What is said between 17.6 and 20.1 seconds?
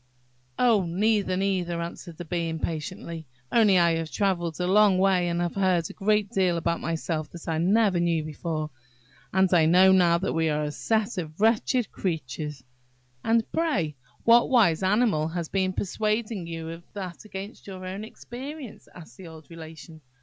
your own experience?" asked the old Relation.